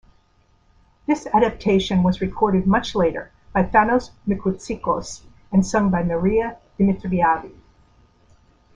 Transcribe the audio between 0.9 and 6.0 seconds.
This adaptation was recorded much later by Thanos Mikroutsikos and sung